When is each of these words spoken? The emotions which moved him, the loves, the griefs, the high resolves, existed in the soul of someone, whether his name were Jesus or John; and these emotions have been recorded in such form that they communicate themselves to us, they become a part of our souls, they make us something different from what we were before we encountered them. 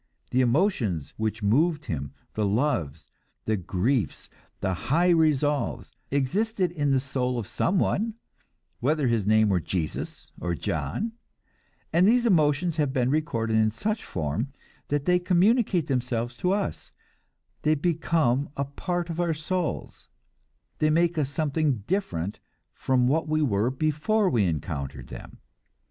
The 0.31 0.41
emotions 0.41 1.13
which 1.15 1.43
moved 1.43 1.85
him, 1.85 2.11
the 2.33 2.43
loves, 2.43 3.05
the 3.45 3.55
griefs, 3.55 4.31
the 4.59 4.73
high 4.73 5.09
resolves, 5.11 5.91
existed 6.09 6.71
in 6.71 6.89
the 6.89 6.99
soul 6.99 7.37
of 7.37 7.45
someone, 7.45 8.15
whether 8.79 9.07
his 9.07 9.27
name 9.27 9.49
were 9.49 9.59
Jesus 9.59 10.33
or 10.39 10.55
John; 10.55 11.11
and 11.93 12.07
these 12.07 12.25
emotions 12.25 12.77
have 12.77 12.91
been 12.91 13.11
recorded 13.11 13.57
in 13.57 13.69
such 13.69 14.03
form 14.03 14.51
that 14.87 15.05
they 15.05 15.19
communicate 15.19 15.85
themselves 15.85 16.35
to 16.37 16.51
us, 16.51 16.89
they 17.61 17.75
become 17.75 18.49
a 18.57 18.65
part 18.65 19.11
of 19.11 19.19
our 19.19 19.35
souls, 19.35 20.07
they 20.79 20.89
make 20.89 21.15
us 21.19 21.29
something 21.29 21.83
different 21.85 22.39
from 22.73 23.07
what 23.07 23.27
we 23.27 23.43
were 23.43 23.69
before 23.69 24.31
we 24.31 24.45
encountered 24.45 25.09
them. 25.09 25.37